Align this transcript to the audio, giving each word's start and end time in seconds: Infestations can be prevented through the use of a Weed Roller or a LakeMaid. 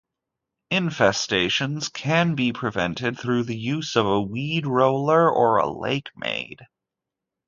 Infestations 0.71 1.93
can 1.93 2.33
be 2.33 2.51
prevented 2.51 3.19
through 3.19 3.43
the 3.43 3.55
use 3.55 3.95
of 3.95 4.07
a 4.07 4.19
Weed 4.19 4.65
Roller 4.65 5.29
or 5.31 5.59
a 5.59 5.67
LakeMaid. 5.67 6.61